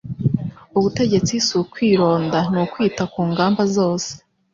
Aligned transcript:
Ubutegetsi 0.77 1.33
si 1.45 1.53
ukwironda 1.63 2.39
ni 2.51 2.59
ukwita 2.63 3.03
ku 3.13 3.21
ngamba 3.29 3.61
zose. 3.75 4.11